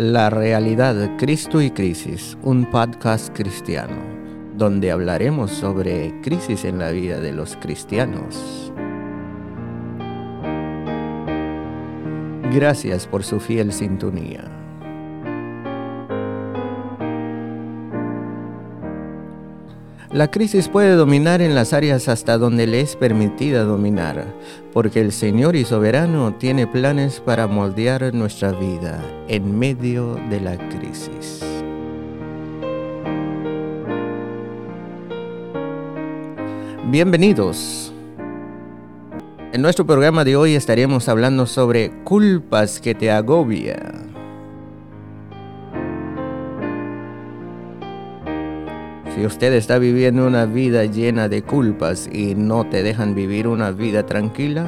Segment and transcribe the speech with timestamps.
[0.00, 3.98] La realidad, Cristo y Crisis, un podcast cristiano,
[4.56, 8.72] donde hablaremos sobre crisis en la vida de los cristianos.
[12.50, 14.59] Gracias por su fiel sintonía.
[20.12, 24.34] La crisis puede dominar en las áreas hasta donde le es permitida dominar,
[24.72, 30.58] porque el Señor y soberano tiene planes para moldear nuestra vida en medio de la
[30.68, 31.44] crisis.
[36.86, 37.92] Bienvenidos.
[39.52, 44.09] En nuestro programa de hoy estaremos hablando sobre culpas que te agobian.
[49.14, 53.72] Si usted está viviendo una vida llena de culpas y no te dejan vivir una
[53.72, 54.64] vida tranquila,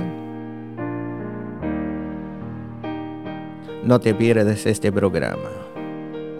[3.84, 5.48] no te pierdas este programa.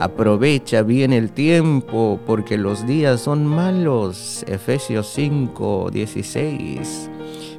[0.00, 4.44] Aprovecha bien el tiempo porque los días son malos.
[4.48, 7.10] Efesios 5, 16.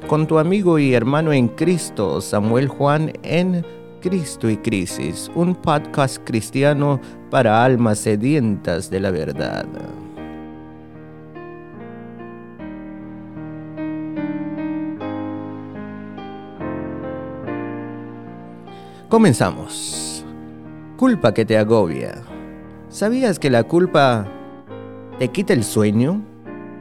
[0.06, 3.64] Con tu amigo y hermano en Cristo, Samuel Juan en
[4.02, 9.64] Cristo y Crisis, un podcast cristiano para almas sedientas de la verdad.
[19.08, 20.24] Comenzamos.
[20.96, 22.22] Culpa que te agobia.
[22.88, 24.26] ¿Sabías que la culpa
[25.18, 26.22] te quita el sueño?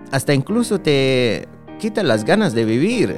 [0.10, 1.48] Hasta incluso te
[1.80, 3.18] quita las ganas de vivir.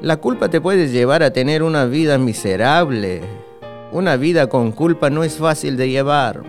[0.00, 3.20] La culpa te puede llevar a tener una vida miserable.
[3.92, 6.42] Una vida con culpa no es fácil de llevar.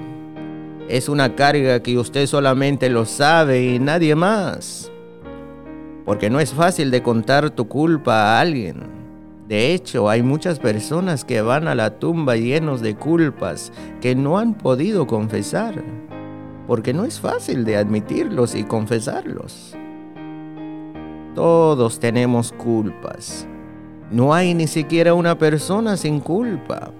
[0.87, 4.89] Es una carga que usted solamente lo sabe y nadie más.
[6.05, 9.00] Porque no es fácil de contar tu culpa a alguien.
[9.51, 14.37] De hecho, hay muchas personas que van a la tumba llenos de culpas que no
[14.37, 15.83] han podido confesar,
[16.67, 19.75] porque no es fácil de admitirlos y confesarlos.
[21.35, 23.45] Todos tenemos culpas.
[24.09, 26.93] No hay ni siquiera una persona sin culpa.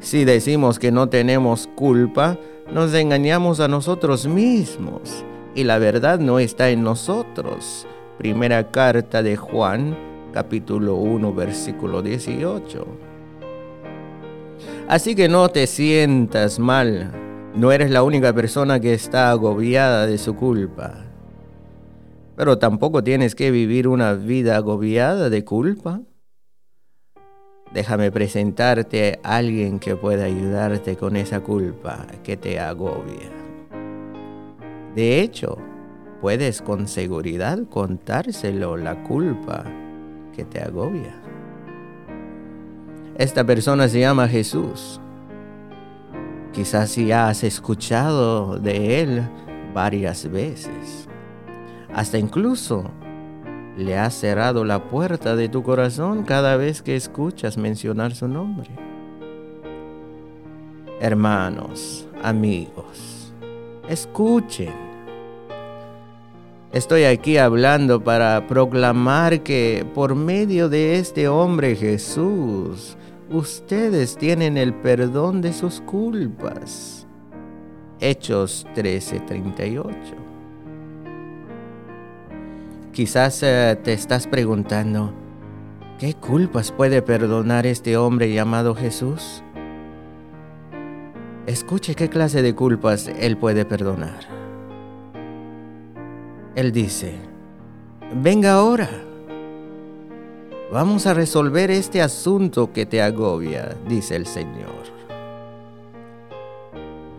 [0.00, 2.40] Si decimos que no tenemos culpa,
[2.72, 5.24] nos engañamos a nosotros mismos
[5.54, 7.86] y la verdad no está en nosotros.
[8.18, 12.86] Primera carta de Juan capítulo 1, versículo 18.
[14.88, 17.12] Así que no te sientas mal,
[17.54, 21.04] no eres la única persona que está agobiada de su culpa.
[22.36, 26.00] Pero tampoco tienes que vivir una vida agobiada de culpa.
[27.72, 33.30] Déjame presentarte a alguien que pueda ayudarte con esa culpa que te agobia.
[34.94, 35.56] De hecho,
[36.20, 39.64] puedes con seguridad contárselo la culpa
[40.32, 41.14] que te agobia.
[43.16, 45.00] Esta persona se llama Jesús.
[46.52, 49.22] Quizás si has escuchado de Él
[49.74, 51.08] varias veces.
[51.94, 52.90] Hasta incluso
[53.76, 58.70] le has cerrado la puerta de tu corazón cada vez que escuchas mencionar su nombre.
[61.00, 63.32] Hermanos, amigos,
[63.88, 64.91] escuchen
[66.72, 72.96] Estoy aquí hablando para proclamar que por medio de este hombre Jesús,
[73.30, 77.06] ustedes tienen el perdón de sus culpas.
[78.00, 79.92] Hechos 13:38.
[82.92, 85.12] Quizás eh, te estás preguntando,
[85.98, 89.42] ¿qué culpas puede perdonar este hombre llamado Jesús?
[91.46, 94.31] Escuche qué clase de culpas él puede perdonar.
[96.54, 97.14] Él dice,
[98.22, 98.90] venga ahora,
[100.70, 104.82] vamos a resolver este asunto que te agobia, dice el Señor.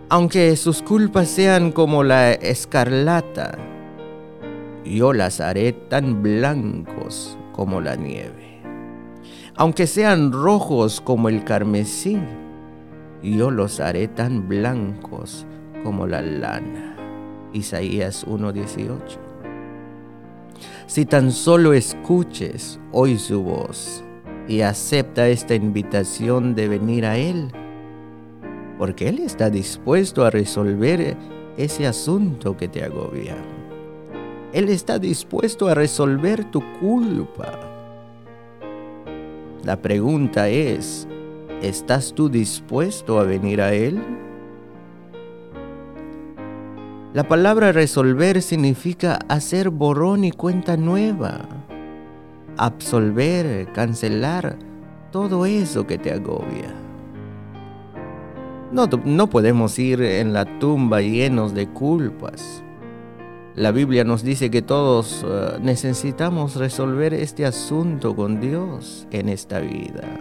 [0.10, 3.58] Aunque sus culpas sean como la escarlata,
[4.86, 8.62] yo las haré tan blancos como la nieve.
[9.56, 12.20] Aunque sean rojos como el carmesí,
[13.24, 15.48] yo los haré tan blancos
[15.84, 16.96] como la lana.
[17.54, 19.23] Isaías 1:18.
[20.86, 24.04] Si tan solo escuches hoy su voz
[24.48, 27.52] y acepta esta invitación de venir a Él,
[28.78, 31.16] porque Él está dispuesto a resolver
[31.58, 33.36] ese asunto que te agobia.
[34.52, 37.60] Él está dispuesto a resolver tu culpa.
[39.64, 41.08] La pregunta es,
[41.62, 44.00] ¿estás tú dispuesto a venir a Él?
[47.14, 51.42] La palabra resolver significa hacer borrón y cuenta nueva,
[52.58, 54.58] absolver, cancelar
[55.12, 56.74] todo eso que te agobia.
[58.72, 62.64] No, no podemos ir en la tumba llenos de culpas.
[63.54, 69.60] La Biblia nos dice que todos eh, necesitamos resolver este asunto con Dios en esta
[69.60, 70.18] vida.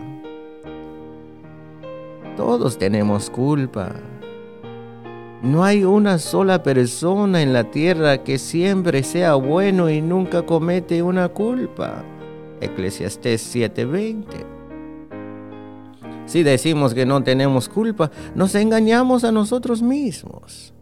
[2.36, 3.94] Todos tenemos culpa.
[5.42, 11.02] No hay una sola persona en la tierra que siempre sea bueno y nunca comete
[11.02, 12.04] una culpa.
[12.60, 14.46] Eclesiastés 7:20.
[16.26, 20.74] Si decimos que no tenemos culpa, nos engañamos a nosotros mismos.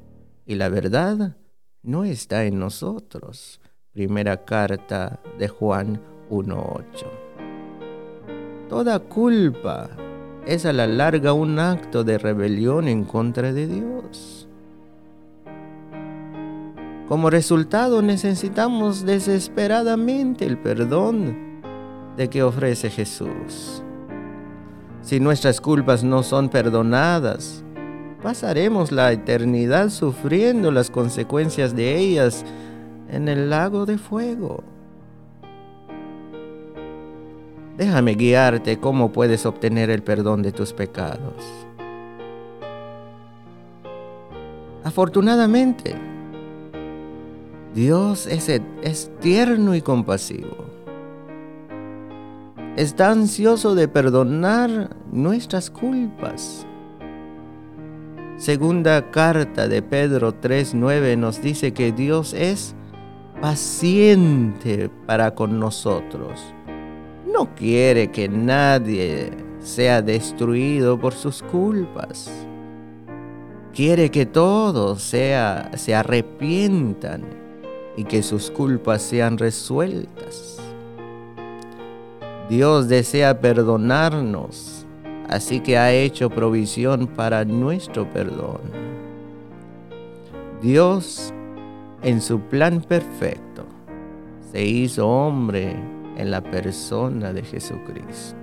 [0.45, 1.39] Y la verdad
[1.83, 3.63] no está en nosotros.
[3.93, 7.07] Primera carta de Juan 1.8.
[8.69, 9.89] Toda culpa
[10.47, 14.50] es a la larga un acto de rebelión en contra de Dios.
[17.11, 21.61] Como resultado necesitamos desesperadamente el perdón
[22.17, 23.83] de que ofrece Jesús.
[25.03, 27.65] Si nuestras culpas no son perdonadas,
[28.23, 32.45] pasaremos la eternidad sufriendo las consecuencias de ellas
[33.11, 34.63] en el lago de fuego.
[37.77, 41.43] Déjame guiarte cómo puedes obtener el perdón de tus pecados.
[44.85, 45.97] Afortunadamente,
[47.75, 48.49] Dios es,
[48.83, 50.71] es tierno y compasivo
[52.77, 56.67] está ansioso de perdonar nuestras culpas.
[58.37, 62.75] Segunda carta de Pedro 3:9 nos dice que Dios es
[63.41, 66.41] paciente para con nosotros.
[67.27, 72.31] No quiere que nadie sea destruido por sus culpas.
[73.75, 77.50] Quiere que todos sea, se arrepientan
[77.97, 80.59] y que sus culpas sean resueltas.
[82.49, 84.85] Dios desea perdonarnos,
[85.29, 88.61] así que ha hecho provisión para nuestro perdón.
[90.61, 91.33] Dios,
[92.03, 93.65] en su plan perfecto,
[94.51, 95.77] se hizo hombre
[96.17, 98.37] en la persona de Jesucristo.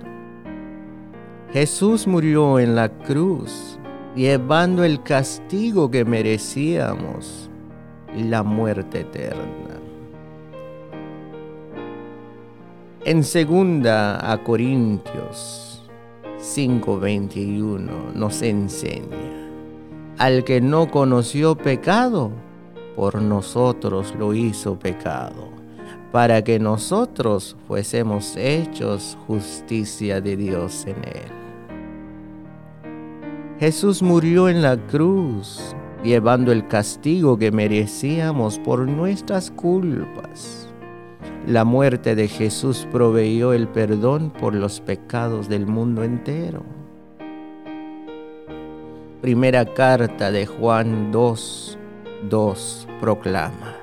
[1.52, 3.78] Jesús murió en la cruz,
[4.16, 7.47] llevando el castigo que merecíamos,
[8.16, 9.78] la muerte eterna.
[13.04, 15.82] En segunda a Corintios
[16.38, 19.48] 5:21 nos enseña,
[20.18, 22.30] al que no conoció pecado,
[22.96, 25.48] por nosotros lo hizo pecado,
[26.12, 31.32] para que nosotros fuésemos hechos justicia de Dios en él.
[33.60, 40.68] Jesús murió en la cruz, llevando el castigo que merecíamos por nuestras culpas
[41.48, 46.62] la muerte de Jesús proveyó el perdón por los pecados del mundo entero.
[49.22, 51.78] Primera carta de Juan 2,
[52.28, 53.76] 2 proclama,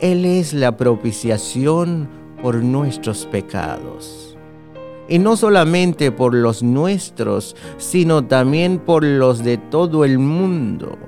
[0.00, 2.06] Él es la propiciación
[2.42, 4.36] por nuestros pecados.
[5.08, 10.98] Y no solamente por los nuestros, sino también por los de todo el mundo.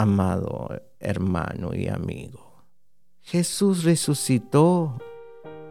[0.00, 0.68] Amado
[1.00, 2.62] hermano y amigo.
[3.20, 4.96] Jesús resucitó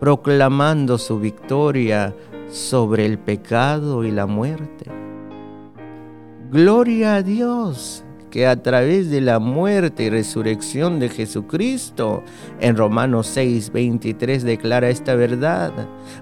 [0.02, 2.14] proclamando su victoria
[2.50, 4.92] sobre el pecado y la muerte.
[6.52, 12.22] Gloria a Dios que a través de la muerte y resurrección de Jesucristo,
[12.60, 15.72] en Romanos 6, 23 declara esta verdad,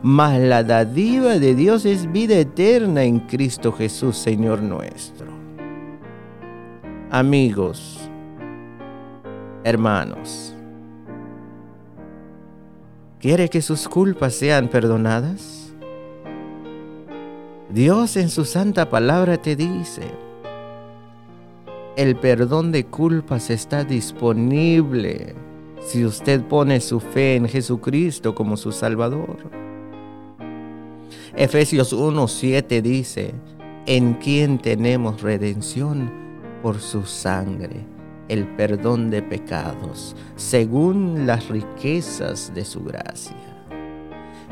[0.03, 5.44] mas la dadiva de Dios es vida eterna en Cristo Jesús, Señor nuestro.
[7.12, 8.09] Amigos,
[9.63, 10.55] hermanos,
[13.25, 15.74] ¿Quiere que sus culpas sean perdonadas?
[17.71, 20.03] Dios en su santa palabra te dice,
[21.95, 25.33] el perdón de culpas está disponible
[25.79, 29.38] si usted pone su fe en Jesucristo como su Salvador.
[31.35, 33.33] Efesios 1.7 dice,
[33.88, 36.25] en quien tenemos redención
[36.65, 37.86] por su sangre
[38.27, 43.38] el perdón de pecados según las riquezas de su gracia.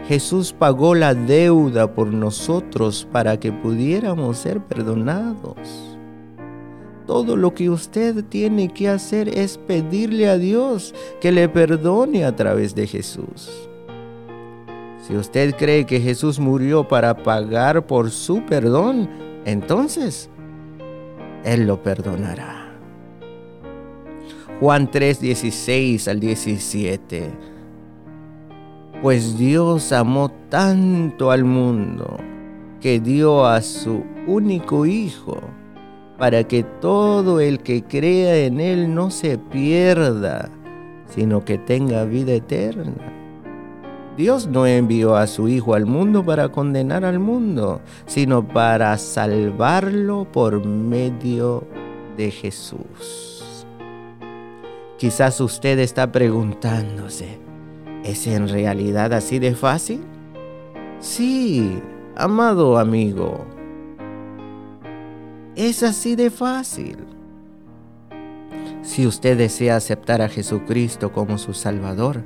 [0.07, 5.57] Jesús pagó la deuda por nosotros para que pudiéramos ser perdonados.
[7.07, 12.35] Todo lo que usted tiene que hacer es pedirle a Dios que le perdone a
[12.35, 13.49] través de Jesús.
[15.01, 19.09] Si usted cree que Jesús murió para pagar por su perdón,
[19.45, 20.29] entonces
[21.43, 22.71] Él lo perdonará.
[24.59, 27.31] Juan 3, 16 al 17.
[29.01, 32.17] Pues Dios amó tanto al mundo
[32.79, 35.41] que dio a su único Hijo,
[36.17, 40.49] para que todo el que crea en Él no se pierda,
[41.07, 43.22] sino que tenga vida eterna.
[44.17, 50.27] Dios no envió a su Hijo al mundo para condenar al mundo, sino para salvarlo
[50.31, 51.65] por medio
[52.15, 53.65] de Jesús.
[54.97, 57.39] Quizás usted está preguntándose,
[58.03, 60.01] ¿es en realidad así de fácil?
[60.99, 61.81] Sí,
[62.15, 63.45] amado amigo,
[65.55, 66.97] es así de fácil.
[68.83, 72.21] Si usted desea aceptar a Jesucristo como su Salvador,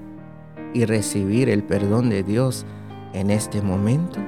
[0.73, 2.65] y recibir el perdón de Dios
[3.13, 4.19] en este momento?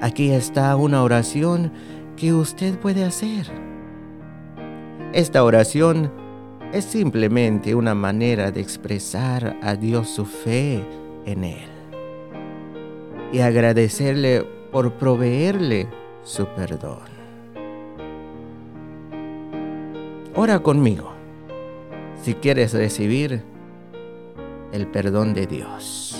[0.00, 1.72] Aquí está una oración
[2.16, 3.46] que usted puede hacer.
[5.12, 6.10] Esta oración
[6.72, 10.84] es simplemente una manera de expresar a Dios su fe
[11.26, 11.68] en Él
[13.32, 15.88] y agradecerle por proveerle
[16.22, 17.20] su perdón.
[20.34, 21.12] Ora conmigo
[22.22, 23.42] si quieres recibir
[24.72, 26.16] el perdón de Dios.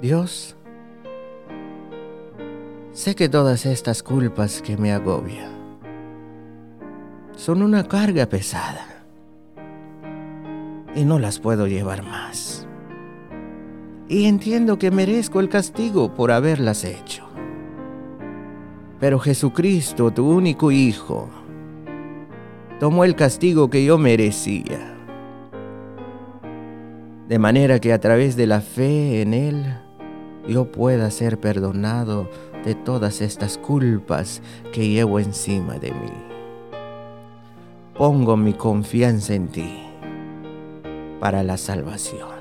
[0.00, 0.56] Dios,
[2.92, 5.52] sé que todas estas culpas que me agobian
[7.36, 8.86] son una carga pesada
[10.94, 12.66] y no las puedo llevar más.
[14.08, 17.24] Y entiendo que merezco el castigo por haberlas hecho.
[18.98, 21.28] Pero Jesucristo, tu único Hijo,
[22.80, 24.95] tomó el castigo que yo merecía
[27.28, 29.64] de manera que a través de la fe en Él
[30.48, 32.30] yo pueda ser perdonado
[32.64, 34.42] de todas estas culpas
[34.72, 36.12] que llevo encima de mí.
[37.94, 39.82] Pongo mi confianza en ti
[41.20, 42.36] para la salvación.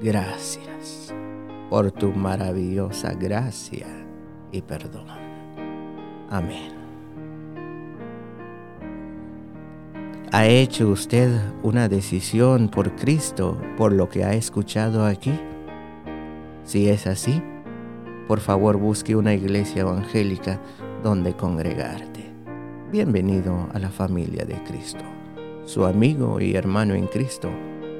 [0.00, 1.14] Gracias
[1.70, 3.86] por tu maravillosa gracia
[4.52, 5.06] y perdón.
[6.30, 6.83] Amén.
[10.34, 11.30] ¿Ha hecho usted
[11.62, 15.30] una decisión por Cristo por lo que ha escuchado aquí?
[16.64, 17.40] Si es así,
[18.26, 20.60] por favor busque una iglesia evangélica
[21.04, 22.32] donde congregarte.
[22.90, 25.04] Bienvenido a la familia de Cristo.
[25.66, 27.48] Su amigo y hermano en Cristo,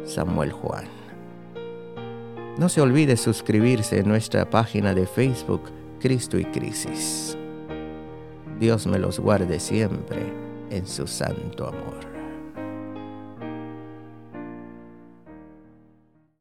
[0.04, 0.86] Samuel Juan.
[2.58, 7.38] No se olvide suscribirse en nuestra página de Facebook, Cristo y Crisis.
[8.58, 10.32] Dios me los guarde siempre
[10.70, 12.13] en su santo amor.